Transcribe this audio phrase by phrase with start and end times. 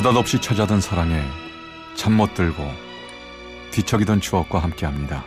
[0.00, 1.22] 느닷없이 찾아든 사랑에
[1.94, 2.66] 잠 못 들고
[3.70, 5.26] 뒤척이던 추억과 함께합니다.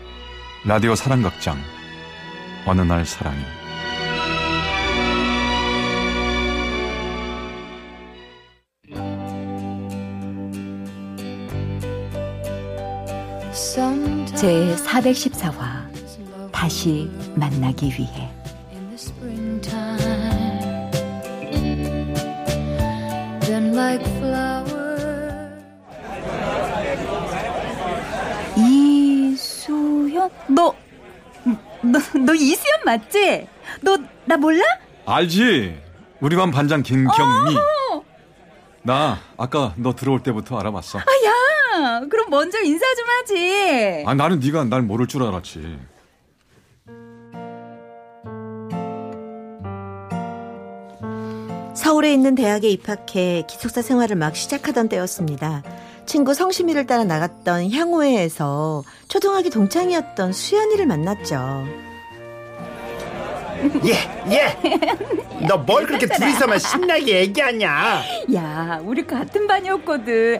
[0.66, 1.60] 라디오 사랑극장
[2.66, 3.38] 어느 날 사랑이
[14.36, 18.33] 제 414화 다시 만나기 위해
[28.94, 30.74] 이수현 너
[31.82, 33.48] 너, 너 이수연 맞지?
[33.82, 34.64] 너 나 몰라?
[35.06, 35.78] 알지?
[36.22, 38.04] 우리 반 반장 김경미 어!
[38.84, 44.40] 나 아까 너 들어올 때부터 알아봤어 아 야 그럼 먼저 인사 좀 하지 아 나는
[44.40, 45.78] 네가 날 모를 줄 알았지
[51.74, 55.64] 서울에 있는 대학에 입학해 기숙사 생활을 막 시작하던 때였습니다.
[56.06, 61.66] 친구 성심이를 따라 나갔던 향후회에서 초등학교 동창이었던 수연이를 만났죠.
[63.86, 63.94] 예,
[64.36, 65.48] 예.
[65.48, 68.04] 너 뭘 그렇게 둘이서만 신나게 얘기하냐?
[68.36, 70.40] 야, 우리 같은 반이었거든.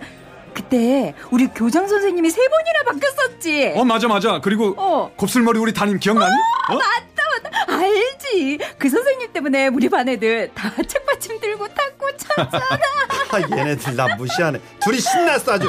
[0.54, 3.74] 그때 우리 교장 선생님이 세 번이나 바뀌었었지.
[3.76, 4.40] 어 맞아 맞아.
[4.40, 5.10] 그리고 어.
[5.16, 6.32] 곱슬머리 우리 담임 기억나니?
[6.70, 6.78] 어, 어?
[6.78, 7.24] 맞다
[7.66, 7.74] 맞다.
[7.80, 8.60] 알지.
[8.78, 12.80] 그 선생님 때문에 우리 반 애들 다 책 받침 들고 탁구 쳤잖아.
[13.32, 14.60] 아, 얘네들 나 무시하네.
[14.82, 15.68] 둘이 신났어 아주.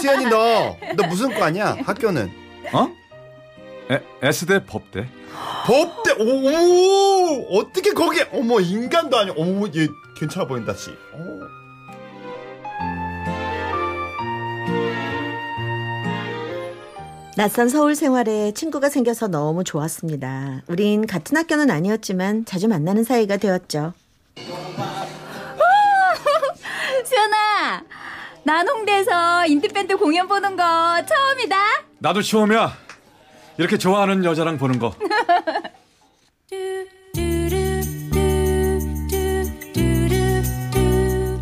[0.00, 1.76] 수현이 너 너 무슨 과냐?
[1.84, 2.30] 학교는?
[2.72, 2.88] 어?
[3.90, 5.08] 에, S대 법대.
[5.66, 9.34] 법대 오, 오 어떻게 거기에 어머 인간도 아니야.
[9.36, 10.90] 어머 얘 괜찮아 보인다 씨.
[10.90, 11.44] 오.
[17.36, 20.62] 낯선 서울 생활에 친구가 생겨서 너무 좋았습니다.
[20.68, 23.92] 우린 같은 학교는 아니었지만 자주 만나는 사이가 되었죠.
[28.44, 30.62] 난홍대에서 인디밴드 공연 보는 거
[31.06, 31.56] 처음이다.
[31.98, 32.72] 나도 처음이야.
[33.56, 34.94] 이렇게 좋아하는 여자랑 보는 거.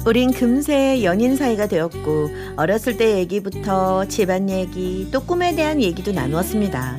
[0.05, 6.99] 우린 금세 연인 사이가 되었고 어렸을 때 얘기부터 집안 얘기 또 꿈에 대한 얘기도 나누었습니다.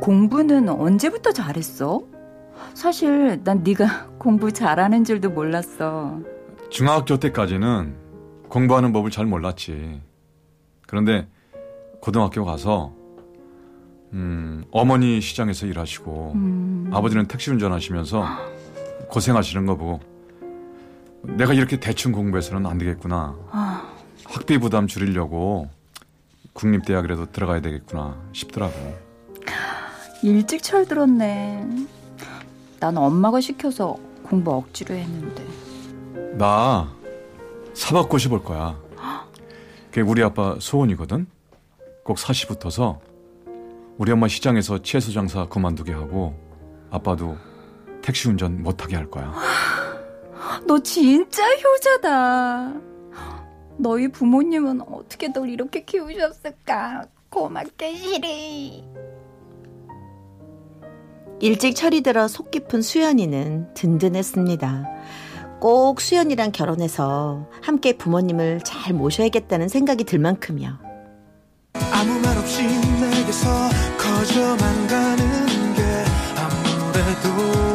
[0.00, 2.02] 공부는 언제부터 잘했어?
[2.74, 6.20] 사실 난 네가 공부 잘하는 줄도 몰랐어.
[6.70, 7.94] 중학교 때까지는
[8.48, 10.00] 공부하는 법을 잘 몰랐지.
[10.86, 11.28] 그런데
[12.00, 12.92] 고등학교 가서
[14.12, 16.90] 음, 어머니 시장에서 일하시고 음.
[16.92, 18.24] 아버지는 택시 운전하시면서
[19.08, 20.00] 고생하시는 거 보고
[21.22, 23.36] 내가 이렇게 대충 공부해서는 안 되겠구나.
[23.50, 23.92] 아.
[24.24, 25.68] 학비 부담 줄이려고
[26.52, 28.74] 국립대학이라도 들어가야 되겠구나 싶더라고.
[30.22, 31.66] 일찍 철들었네.
[32.82, 35.46] 난 엄마가 시켜서 공부 억지로 했는데.
[36.36, 36.92] 나
[37.74, 38.76] 사법고시 볼 거야.
[39.84, 41.28] 그게 우리 아빠 소원이거든.
[42.02, 43.00] 꼭 사시 붙어서
[43.98, 46.34] 우리 엄마 시장에서 채소 장사 그만두게 하고
[46.90, 47.36] 아빠도
[48.02, 49.32] 택시 운전 못하게 할 거야.
[50.66, 52.72] 너 진짜 효자다.
[53.76, 57.04] 너희 부모님은 어떻게 널 이렇게 키우셨을까?
[57.30, 58.84] 고맙게 시리.
[61.42, 64.88] 일찍 철이 들어 속 깊은 수연이는 든든했습니다.
[65.60, 70.78] 꼭 수연이랑 결혼해서 함께 부모님을 잘 모셔야겠다는 생각이 들 만큼이요.
[71.90, 73.48] 아무 말 없이 내게서
[73.98, 75.82] 커져만 가는 게
[76.36, 77.71] 아무래도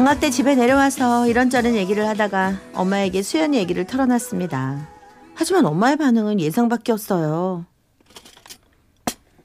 [0.00, 4.88] 방학 때 집에 내려와서 이런저런 얘기를 하다가 엄마에게 수연이 얘기를 털어놨습니다.
[5.34, 7.66] 하지만 엄마의 반응은 예상 밖이었어요.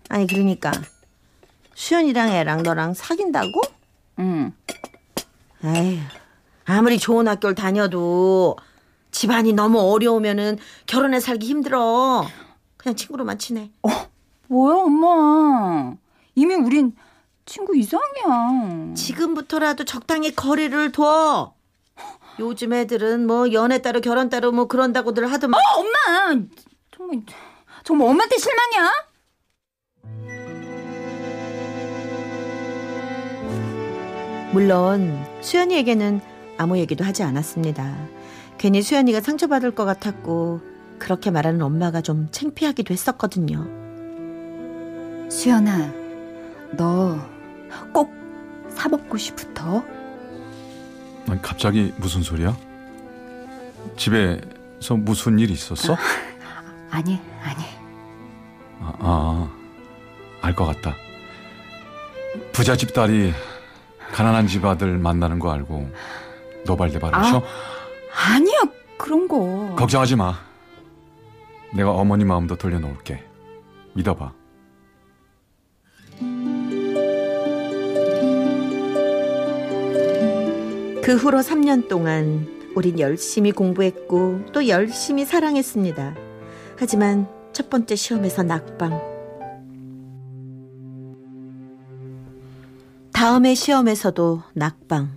[0.07, 0.71] 아니 그러니까
[1.73, 3.63] 수연이랑 애랑 너랑 사귄다고?
[4.19, 4.53] 응.
[5.65, 5.99] 에휴,
[6.63, 8.55] 아무리 좋은 학교를 다녀도
[9.11, 12.25] 집안이 너무 어려우면은 결혼해 살기 힘들어.
[12.77, 13.71] 그냥 친구로만 친해.
[13.83, 13.89] 어,
[14.47, 15.95] 뭐야, 엄마.
[16.33, 16.95] 이미 우린
[17.45, 18.93] 친구 이상이야.
[18.95, 21.53] 지금부터라도 적당히 거리를 둬.
[22.39, 25.59] 요즘 애들은 뭐 연애 따로 결혼 따로 뭐 그런다고들 하더만.
[25.59, 26.45] 어, 엄마!
[26.91, 27.21] 정말,
[27.83, 28.91] 정말 엄마한테 실망이야?
[34.51, 36.21] 물론 수연이에게는
[36.57, 37.95] 아무 얘기도 하지 않았습니다.
[38.57, 40.61] 괜히 수연이가 상처받을 것 같았고
[40.97, 43.67] 그렇게 말하는 엄마가 좀 창피하기도 했었거든요.
[45.29, 45.91] 수연아,
[46.77, 47.19] 너
[47.93, 48.13] 꼭
[48.69, 49.83] 사먹고시 붙어?
[51.29, 52.55] 아니, 갑자기 무슨 소리야?
[53.97, 54.39] 집에
[54.79, 55.93] 집에서 무슨 일 있었어?
[55.93, 55.97] 아,
[56.91, 57.63] 아니, 아니.
[58.81, 59.49] 아, 아
[60.41, 60.95] 알 것 같다.
[62.51, 63.33] 부잣집 딸이
[64.13, 65.89] 가난한 집 아들 만나는 거 알고
[66.65, 67.37] 노발대발하셔?
[67.37, 68.59] 아, 아니야,
[68.97, 69.73] 그런 거.
[69.75, 70.35] 걱정하지 마.
[71.73, 73.23] 내가 어머니 마음도 돌려놓을게.
[73.93, 74.31] 믿어봐.
[81.05, 86.15] 그 후로 3년 동안 우린 열심히 공부했고 또 열심히 사랑했습니다.
[86.77, 88.99] 하지만 첫 번째 시험에서 낙방.
[93.13, 95.11] 다음에 시험에서도 낙방.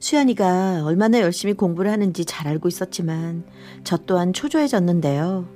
[0.00, 3.44] 수연이가 얼마나 열심히 공부를 하는지 잘 알고 있었지만
[3.84, 5.48] 저 또한 초조해졌는데요.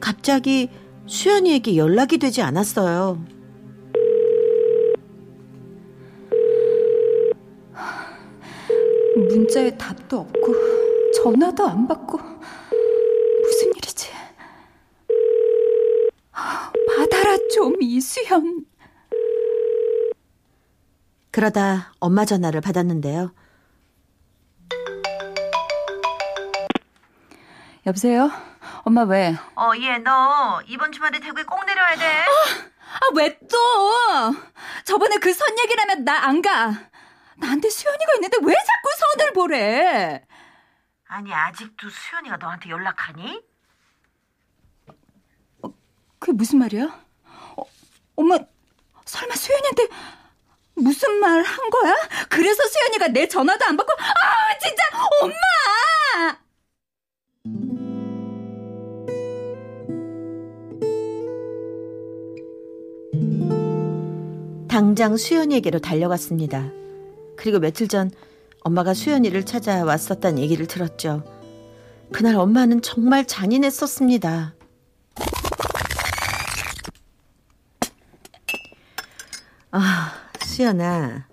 [0.00, 0.70] 갑자기
[1.06, 3.24] 수연이에게 연락이 되지 않았어요.
[9.16, 10.54] 문자에 답도 없고
[11.16, 14.10] 전화도 안 받고 무슨 일이지?
[16.32, 18.66] 받아라 좀 이수연.
[21.30, 23.32] 그러다 엄마 전화를 받았는데요.
[27.86, 28.30] 여보세요?
[28.84, 29.34] 엄마 왜?
[29.56, 32.04] 어, 얘, 너 이번 주말에 대구에 꼭 내려와야 돼.
[32.04, 32.24] 아,
[32.94, 33.56] 아, 왜 또?
[34.84, 36.90] 저번에 그 선 얘기라면 나 안 가.
[37.42, 40.24] 나한테 수연이가 있는데 왜 자꾸 선을 보래?
[41.08, 43.42] 아니 아직도 수연이가 너한테 연락하니?
[45.62, 45.68] 어,
[46.18, 46.84] 그게 무슨 말이야?
[47.56, 47.62] 어,
[48.16, 48.38] 엄마
[49.04, 49.88] 설마 수연이한테
[50.74, 51.94] 무슨 말 한 거야?
[52.30, 54.82] 그래서 수연이가 내 전화도 안 받고 아 진짜
[55.20, 56.42] 엄마!
[64.68, 66.70] 당장 수연이에게로 달려갔습니다.
[67.42, 68.08] 그리고 며칠 전
[68.60, 71.24] 엄마가 수연이를 찾아왔었다는 얘기를 들었죠.
[72.12, 74.54] 그날 엄마는 정말 잔인했었습니다.
[79.72, 80.12] 아,
[80.44, 81.26] 수연아.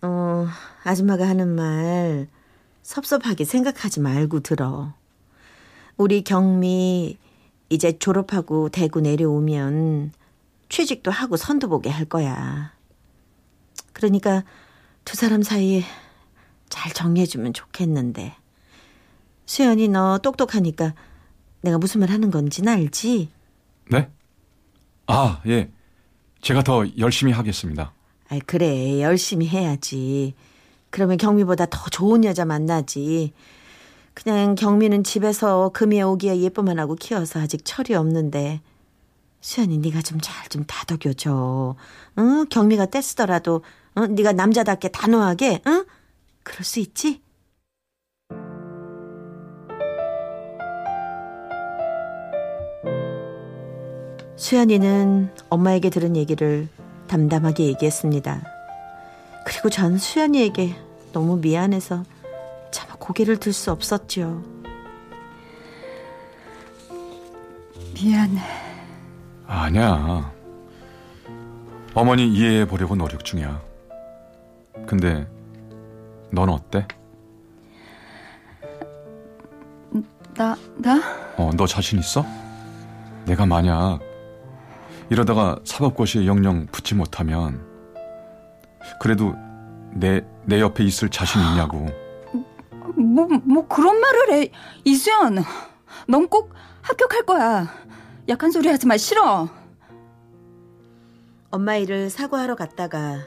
[0.00, 0.46] 어,
[0.84, 2.26] 아줌마가 하는 말
[2.82, 4.94] 섭섭하게 생각하지 말고 들어.
[5.98, 7.18] 우리 경미
[7.68, 10.12] 이제 졸업하고 대구 내려오면
[10.70, 12.72] 취직도 하고 선도 보게 할 거야.
[13.92, 14.44] 그러니까
[15.04, 15.82] 두 사람 사이에
[16.68, 18.34] 잘 정리해주면 좋겠는데.
[19.46, 20.94] 수연이 너 똑똑하니까
[21.60, 23.28] 내가 무슨 말 하는 건지는 알지?
[23.90, 24.10] 네?
[25.06, 25.70] 아, 예.
[26.40, 27.92] 제가 더 열심히 하겠습니다.
[28.28, 29.00] 아 그래.
[29.00, 30.34] 열심히 해야지.
[30.90, 33.32] 그러면 경미보다 더 좋은 여자 만나지.
[34.14, 38.60] 그냥 경미는 집에서 금이 오기에 예쁘만 하고 키워서 아직 철이 없는데
[39.44, 41.76] 수연이 네가 좀 잘 좀 다독여줘.
[42.18, 42.46] 응?
[42.48, 43.62] 경미가 떼쓰더라도
[43.94, 44.06] 어?
[44.06, 45.84] 네가 남자답게 단호하게, 응?
[46.42, 47.20] 그럴 수 있지?
[54.36, 56.68] 수연이는 엄마에게 들은 얘기를
[57.08, 58.42] 담담하게 얘기했습니다.
[59.46, 60.74] 그리고 전 수연이에게
[61.12, 62.04] 너무 미안해서
[62.70, 64.42] 차마 고개를 들 수 없었죠.
[67.94, 68.63] 미안해.
[69.62, 70.32] 아니야.
[71.94, 73.60] 어머니 이해해 보려고 노력 중이야.
[74.86, 75.26] 근데
[76.30, 76.86] 넌 어때?
[80.36, 81.00] 나, 나?
[81.36, 82.26] 어, 너 자신 있어?
[83.24, 84.00] 내가 만약
[85.08, 87.64] 이러다가 사법고시에 영영 붙지 못하면
[89.00, 89.34] 그래도
[89.92, 91.86] 내, 내 옆에 있을 자신 있냐고.
[92.96, 94.50] 뭐, 뭐 그런 말을 해.
[94.84, 95.44] 이수연,
[96.08, 97.68] 넌 꼭 합격할 거야.
[98.28, 99.48] 약한 소리 하지 마, 싫어.
[101.50, 103.20] 엄마 일을 사과하러 갔다가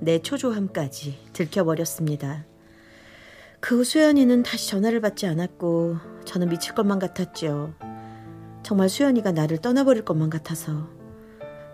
[0.00, 2.44] 내 초조함까지 들켜버렸습니다.
[3.60, 7.72] 그 후 수연이는 다시 전화를 받지 않았고 저는 미칠 것만 같았죠.
[8.62, 10.88] 정말 수연이가 나를 떠나버릴 것만 같아서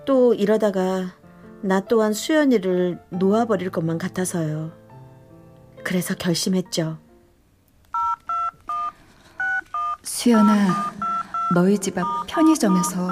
[0.05, 1.17] 또 이러다가
[1.62, 4.71] 나 또한 수연이를 놓아버릴 것만 같아서요.
[5.83, 6.99] 그래서 결심했죠.
[10.02, 10.93] 수연아,
[11.54, 13.09] 너희 집 앞 편의점에서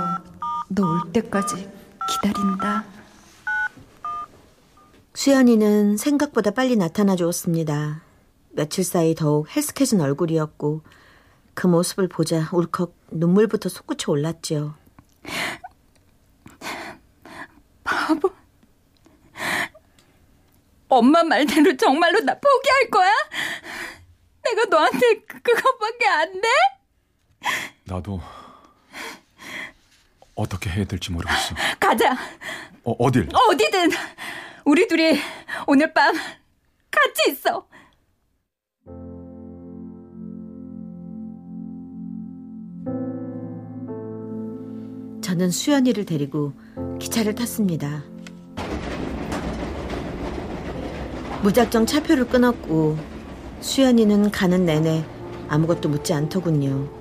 [0.70, 1.68] 너 올 때까지
[2.10, 2.84] 기다린다.
[5.14, 8.02] 수연이는 생각보다 빨리 나타나 주었습니다.
[8.50, 10.82] 며칠 사이 더욱 헬스케진 얼굴이었고
[11.54, 14.74] 그 모습을 보자 울컥 눈물부터 솟구쳐 올랐지요.
[17.82, 18.30] 바보.
[20.88, 23.12] 엄마 말대로 정말로 나 포기할 거야?
[24.44, 26.48] 내가 너한테 그것밖에 안 돼?
[27.88, 28.20] 나도
[30.34, 31.54] 어떻게 해야 될지 모르겠어.
[31.80, 32.12] 가자.
[32.84, 33.28] 어, 어딜?
[33.34, 33.90] 어, 어디든
[34.64, 35.18] 우리 둘이
[35.66, 36.14] 오늘 밤
[36.90, 37.66] 같이 있어.
[45.22, 46.52] 저는 수연이를 데리고
[47.00, 48.04] 기차를 탔습니다.
[51.42, 52.98] 무작정 차표를 끊었고
[53.60, 55.04] 수연이는 가는 내내
[55.48, 56.97] 아무것도 묻지 않더군요.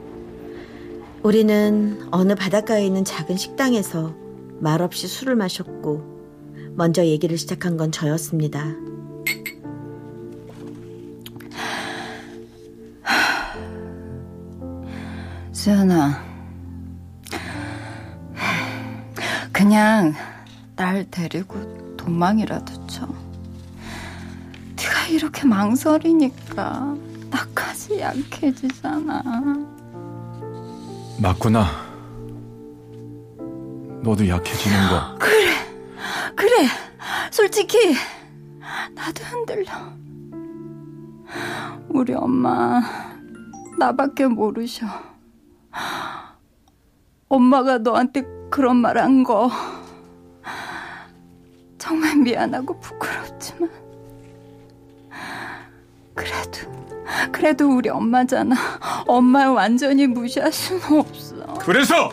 [1.28, 4.16] 우리는 어느 바닷가에 있는 작은 식당에서
[4.62, 6.02] 말없이 술을 마셨고
[6.74, 8.64] 먼저 얘기를 시작한 건 저였습니다.
[15.52, 16.24] 수연아,
[19.52, 20.14] 그냥
[20.78, 21.58] 날 데리고
[21.98, 23.06] 도망이라도 쳐.
[24.78, 26.96] 네가 이렇게 망설이니까
[27.30, 29.22] 나까지 약해지잖아.
[31.22, 31.66] 맞구나.
[34.04, 35.18] 너도 약해지는 거.
[35.20, 35.54] 그래,
[36.36, 36.68] 그래.
[37.32, 37.96] 솔직히
[38.94, 39.72] 나도 흔들려.
[41.90, 42.82] 우리 엄마
[43.80, 44.86] 나밖에 모르셔.
[47.30, 49.50] 엄마가 너한테 그런 말 한 거
[51.78, 53.70] 정말 미안하고 부끄럽지만
[56.28, 56.78] 그래도
[57.32, 58.56] 그래도 우리 엄마잖아.
[59.08, 61.36] 엄마 완전히 무시할 수는 없어.
[61.62, 62.10] 그래서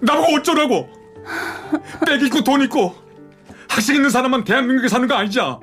[0.00, 0.88] 나보고 어쩌라고?
[2.06, 2.94] 백 있고 돈 있고
[3.68, 5.60] 학식 있는 사람만 대한민국에 사는 거 아니잖아.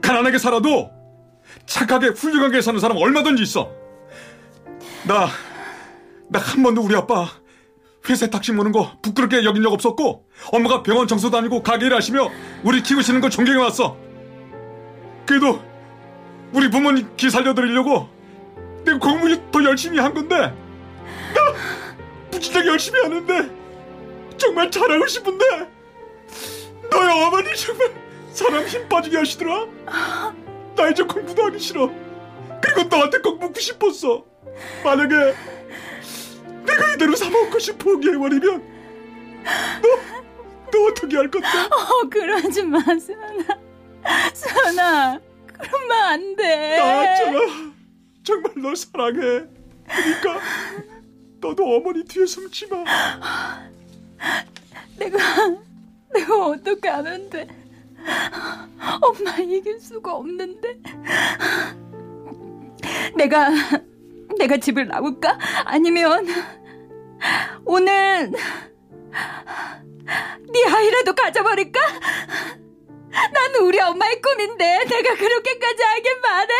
[0.00, 0.90] 가난하게 살아도
[1.66, 3.70] 착하게 훌륭하게 사는 사람 얼마든지 있어.
[5.06, 5.26] 나,
[6.28, 7.26] 나 한 번도 우리 아빠
[8.08, 12.30] 회사에 택시 모는 거 부끄럽게 여긴 적 없었고 엄마가 병원 청소 다니고 가게 일하시며
[12.64, 13.96] 우리 키우시는 걸 존경해 왔어.
[15.26, 15.60] 그래도
[16.54, 18.08] 우리 부모님 기 살려드리려고
[18.84, 20.54] 내가 공부 더 열심히 한 건데 나
[22.30, 23.50] 무지하게 열심히 하는데
[24.36, 25.44] 정말 잘하고 싶은데
[26.90, 27.92] 너희 어머니 정말
[28.32, 29.66] 사람 힘 빠지게 하시더라.
[30.76, 31.90] 나 이제 공부도 하기 싫어.
[32.60, 34.24] 그리고 너한테 꼭 묻고 싶었어.
[34.84, 35.14] 만약에
[36.66, 38.62] 내가 이대로 사먹고 싶어 포기해버리면
[39.82, 39.88] 너,
[40.72, 41.48] 너 어떻게 할 건데?
[41.48, 43.58] 어, 그러지 마, 수연아.
[44.32, 45.20] 수연아,
[45.64, 46.76] 그러면 안 돼.
[46.78, 47.38] 나왔잖아.
[48.22, 49.20] 정말 널 사랑해.
[49.86, 50.40] 그러니까
[51.40, 52.84] 너도 어머니 뒤에 숨지 마.
[54.98, 55.18] 내가,
[56.12, 56.88] 내가 어떻게
[57.30, 57.46] 돼?
[59.00, 60.78] 엄마 이길 수가 없는데.
[63.16, 63.50] 내가,
[64.38, 65.38] 내가 집을 나올까?
[65.64, 66.26] 아니면,
[67.64, 68.30] 오늘,
[70.52, 71.80] 네 아이라도 가져버릴까?
[73.32, 76.52] 난 우리 엄마의 꿈인데, 내가 그렇게까지 하긴 말해?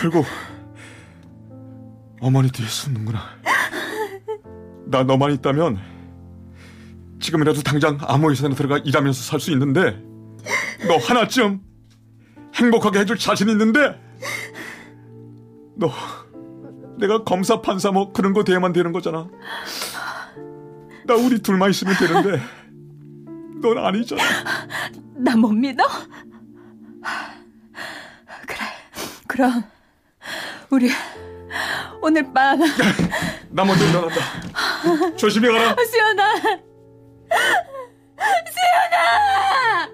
[0.00, 0.26] 결국
[2.20, 3.20] 어머니 뒤에 숨는구나.
[4.86, 5.78] 나 너만 있다면
[7.20, 9.98] 지금이라도 당장 아무 회사나 들어가 일하면서 살 수 있는데
[10.86, 11.60] 너 하나쯤
[12.54, 13.98] 행복하게 해줄 자신 있는데
[15.76, 15.90] 너
[16.98, 19.28] 내가 검사 판사 뭐 그런 거 돼야만 되는 거잖아.
[21.06, 22.40] 나 우리 둘만 있으면 되는데
[23.72, 24.22] 넌 아니잖아.
[25.16, 25.84] 나 못 믿어?
[28.46, 28.58] 그래,
[29.26, 29.64] 그럼,
[30.70, 30.90] 우리,
[32.02, 32.58] 오늘 밤,
[33.50, 35.16] 나 먼저 일어난다.
[35.16, 35.74] 조심히 가라.
[35.82, 36.34] 수연아!
[38.52, 39.90] 수연아!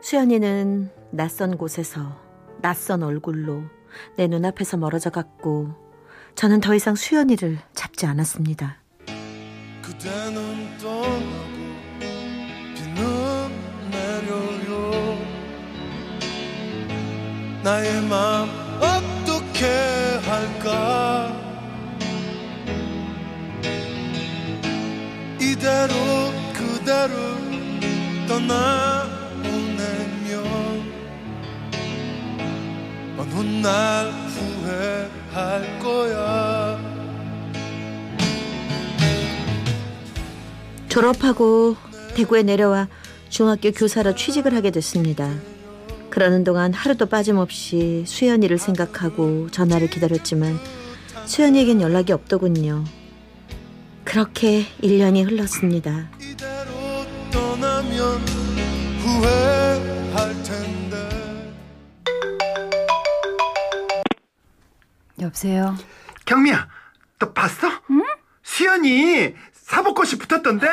[0.00, 2.20] 수연이는 낯선 곳에서
[2.60, 3.62] 낯선 얼굴로
[4.16, 5.70] 내 눈앞에서 멀어져 갔고
[6.34, 8.76] 저는 더 이상 수연이를 잡지 않았습니다.
[9.98, 11.18] 그대는 떠나고
[12.76, 13.00] 비는
[13.90, 15.18] 내려요.
[17.64, 18.48] 나의 맘
[18.80, 19.66] 어떻게
[20.24, 21.34] 할까?
[25.40, 25.94] 이대로
[26.52, 27.14] 그대로
[28.28, 29.04] 떠나
[29.42, 30.92] 보내면
[33.18, 36.57] 어느 날 후회할 거야
[40.98, 41.76] 졸업하고
[42.16, 42.88] 대구에 내려와
[43.28, 45.32] 중학교 교사로 취직을 하게 됐습니다.
[46.10, 50.58] 그러는 동안 하루도 빠짐없이 수연이를 생각하고 전화를 기다렸지만
[51.24, 52.82] 수연이에겐 연락이 없더군요.
[54.02, 56.10] 그렇게 1년이 흘렀습니다.
[65.20, 65.76] 여보세요?
[66.24, 66.68] 경미야,
[67.20, 67.68] 너 봤어?
[67.90, 68.02] 응?
[68.48, 70.68] 수연이 사복꽃이 붙었던데?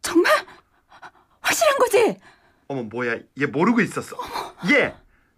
[0.00, 0.32] 정말?
[1.40, 2.18] 확실한 거지?
[2.66, 4.16] 어머 뭐야, 얘 모르고 있었어.
[4.72, 4.94] 얘,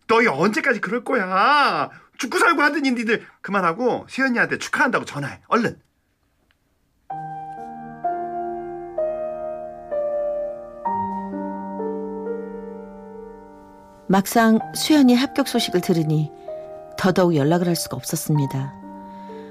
[0.06, 1.90] 너희 언제까지 그럴 거야?
[2.18, 5.40] 죽고 살고 하더니 니들 그만하고 수연이한테 축하한다고 전화해.
[5.48, 5.80] 얼른.
[14.06, 16.30] 막상 수연이 합격 소식을 들으니
[16.96, 18.87] 더더욱 연락을 할 수가 없었습니다.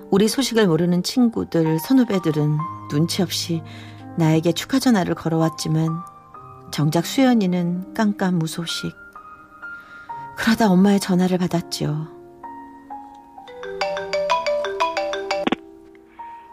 [0.09, 2.57] 우리 소식을 모르는 친구들, 선후배들은
[2.89, 3.61] 눈치 없이
[4.17, 5.89] 나에게 축하 전화를 걸어왔지만
[6.71, 8.95] 정작 수연이는 깜깜 무소식.
[10.37, 12.07] 그러다 엄마의 전화를 받았죠.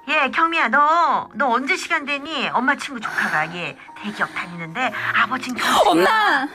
[0.09, 2.49] 예, 경미야, 너, 너 언제 시간 되니?
[2.49, 6.47] 엄마 친구 조카가, 예, 대기업 다니는데 아버진 경수 엄마!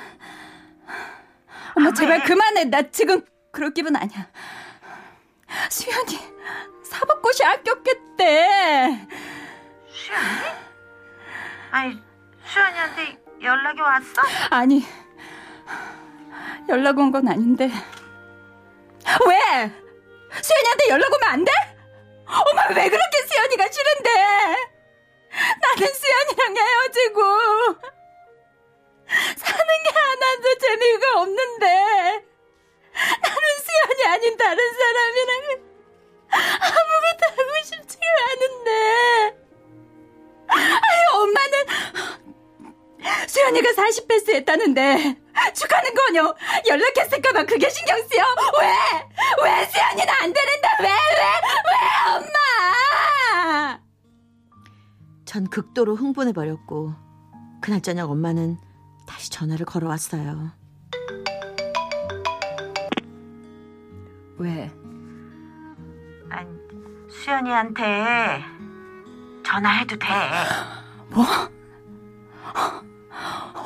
[1.75, 2.23] 엄마 아, 제발 왜?
[2.23, 2.65] 그만해.
[2.65, 4.27] 나 지금 그럴 기분 아니야.
[5.69, 6.19] 수연이
[6.89, 9.07] 사법고시 합격했대.
[9.91, 10.59] 수연이?
[11.71, 12.01] 아니,
[12.45, 14.21] 수연이한테 연락이 왔어?
[14.49, 14.83] 아니
[16.67, 17.65] 연락 온 건 아닌데
[19.27, 19.39] 왜?
[20.41, 21.51] 수연이한테 연락 오면 안 돼?
[22.27, 24.78] 엄마 왜 그렇게 수연이가 싫은데?
[43.89, 45.15] 40패스 했다는데
[45.53, 46.35] 축하는 거요
[46.67, 48.23] 연락했을까봐 그게 신경 쓰여
[48.59, 48.67] 왜?
[49.43, 50.89] 왜 수연이는 안 되는데 왜?
[50.89, 50.91] 왜?
[51.69, 52.29] 왜 엄마
[55.29, 56.91] 전 극도로 흥분해버렸고,
[57.61, 58.57] 그날 저녁 엄마는
[59.05, 60.49] 다시 전화를 걸어왔어요.
[64.39, 64.71] 왜?
[66.31, 66.49] 아니,
[67.11, 68.43] 수연이한테
[69.45, 70.07] 전화해도 돼.
[71.09, 71.23] 뭐?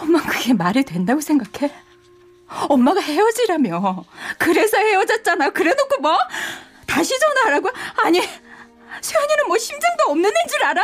[0.03, 1.74] 엄마 그게 말이 된다고 생각해?
[2.69, 4.05] 엄마가 헤어지라며
[4.38, 6.17] 그래서 헤어졌잖아 그래놓고 뭐?
[6.86, 7.69] 다시 전화하라고?
[8.03, 8.19] 아니
[9.01, 10.83] 수연이는 뭐 심장도 없는 애인 줄 알아?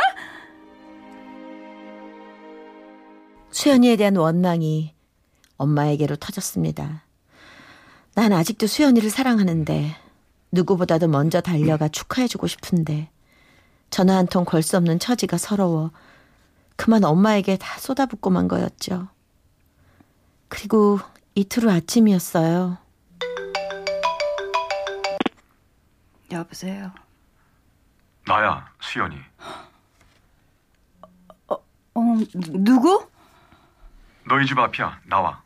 [3.52, 4.94] 수연이에 대한 원망이
[5.56, 7.04] 엄마에게로 터졌습니다.
[8.14, 9.94] 난 아직도 수연이를 사랑하는데
[10.52, 13.10] 누구보다도 먼저 달려가 축하해주고 싶은데
[13.90, 15.90] 전화 한 통 걸 수 없는 처지가 서러워
[16.80, 19.08] 그만 엄마에게 다 쏟아붓고 만 거였죠.
[20.48, 20.98] 그리고
[21.34, 22.78] 이틀 후 아침이었어요.
[26.32, 26.90] 여보세요
[28.26, 29.14] 나야, 수연이.
[31.48, 31.58] 어
[32.64, 33.06] 누구?
[34.26, 35.00] 너희 집 앞이야.
[35.04, 35.42] 나와.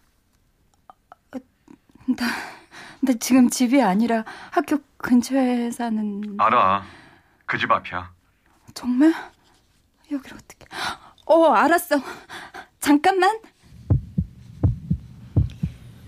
[2.06, 6.84] 나 지금 집이 아니라 학교 근처에 사는 알아.
[7.46, 8.12] 그 집 앞이야.
[8.74, 9.12] 정말?
[10.12, 10.63] 여기를 어떻게
[11.26, 11.96] 어 알았어
[12.80, 13.40] 잠깐만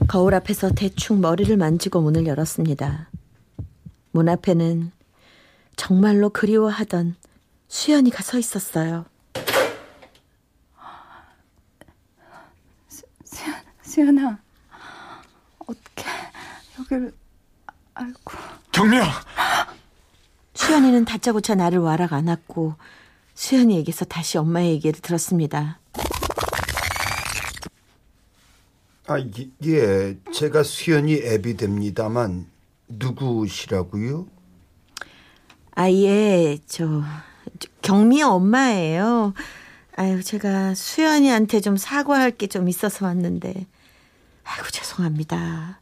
[0.09, 3.11] 거울 앞에서 대충 머리를 만지고 문을 열었습니다.
[4.13, 4.93] 문 앞에는
[5.75, 7.17] 정말로 그리워하던
[7.69, 9.05] 수연이가 서 있었어요.
[13.25, 14.39] 수연, 수연아
[15.59, 16.05] 어떻게
[16.79, 17.13] 여기를
[17.95, 18.33] 알고
[18.71, 19.05] 경미야!
[20.55, 22.75] 수연이는 다짜고짜 나를 와락 안았고
[23.37, 25.79] 수연이에게서 다시 엄마의 얘기를 들었습니다.
[29.07, 32.47] 아, 예, 예, 제가 수연이 앱이 됩니다만
[32.89, 34.27] 누구시라고요?
[35.79, 37.03] 아 예 저,
[37.59, 39.35] 저 경미 엄마예요.
[39.97, 43.67] 아유 제가 수연이한테 좀 사과할 게 좀 있어서 왔는데
[44.45, 45.81] 아이고 죄송합니다.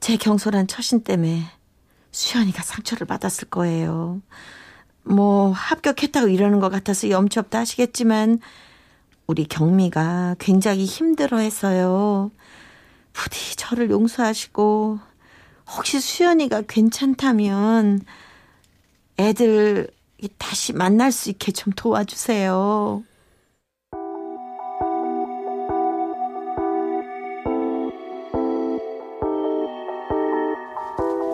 [0.00, 1.44] 제 경솔한 처신 때문에
[2.10, 4.20] 수연이가 상처를 받았을 거예요.
[5.02, 8.40] 뭐 합격했다고 이러는 것 같아서 염치 없다 하시겠지만
[9.26, 12.30] 우리 경미가 굉장히 힘들어했어요.
[13.12, 14.98] 부디 저를 용서하시고
[15.76, 18.00] 혹시 수연이가 괜찮다면
[19.18, 19.88] 애들
[20.38, 23.04] 다시 만날 수 있게 좀 도와주세요.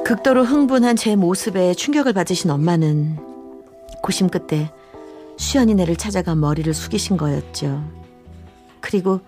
[0.04, 3.35] 극도로 흥분한 제 모습에 충격을 받으신 엄마는
[4.06, 4.72] 고심 끝에
[5.36, 7.82] 수연이네를 찾아가 머리를 숙이신 거였죠.
[8.80, 9.20] 그리고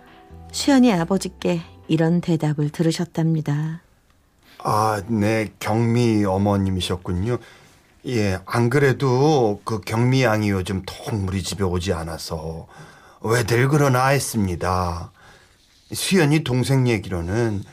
[0.53, 3.83] 수연이 아버지께 이런 대답을 들으셨답니다.
[4.59, 7.39] 아, 네, 경미 어머님이셨군요.
[8.07, 12.69] 예, 안 그래도 그 경미 양이 요즘 통 우리 집에 오지 않아서
[13.21, 15.11] 왜들 그러나 했습니다.
[15.93, 17.65] 수연이 동생 얘기로는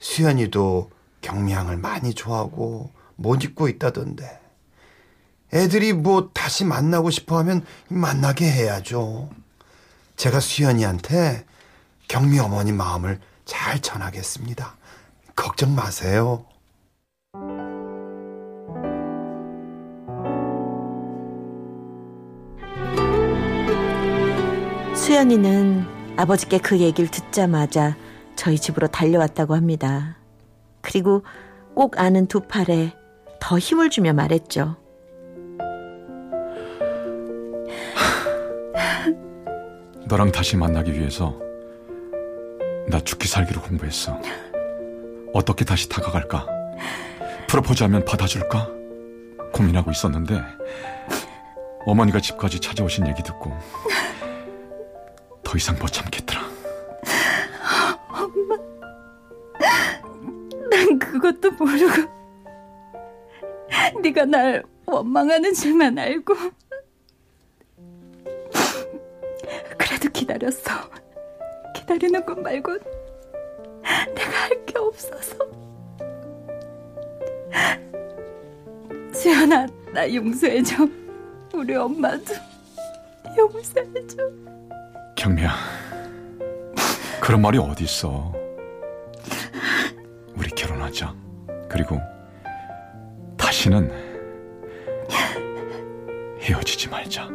[0.00, 0.90] 수연이도
[1.22, 4.41] 경미 양을 많이 좋아하고 못 잊고 있다던데.
[5.52, 9.28] 애들이 뭐 다시 만나고 싶어 하면 만나게 해야죠.
[10.16, 11.44] 제가 수연이한테
[12.08, 14.76] 경미 어머니 마음을 잘 전하겠습니다.
[15.36, 16.44] 걱정 마세요.
[24.94, 25.84] 수연이는
[26.16, 27.96] 아버지께 그 얘기를 듣자마자
[28.36, 30.16] 저희 집으로 달려왔다고 합니다.
[30.80, 31.22] 그리고
[31.74, 32.94] 꼭 아는 두 팔에
[33.40, 34.81] 더 힘을 주며 말했죠.
[40.06, 41.38] 너랑 다시 만나기 위해서
[42.88, 44.20] 나 죽기 살기로 공부했어.
[45.32, 46.46] 어떻게 다시 다가갈까?
[47.48, 48.68] 프로포즈하면 받아줄까?
[49.52, 50.40] 고민하고 있었는데
[51.86, 53.52] 어머니가 집까지 찾아오신 얘기 듣고
[55.42, 56.40] 더 이상 못 참겠더라.
[60.70, 62.10] 난 그것도 모르고
[64.02, 66.34] 네가 날 원망하는 줄만 알고
[70.42, 70.72] 기다렸어.
[71.74, 72.78] 기다리는 것 말고
[74.14, 75.36] 내가 할 게 없어서.
[79.12, 80.88] 지연아, 나 용서해줘.
[81.54, 82.34] 우리 엄마도
[83.36, 84.16] 용서해줘.
[85.16, 85.52] 경미야,
[87.20, 88.32] 그런 말이 어디 있어?
[90.36, 91.14] 우리 결혼하자.
[91.68, 91.98] 그리고
[93.36, 93.90] 다시는
[96.40, 97.28] 헤어지지 말자.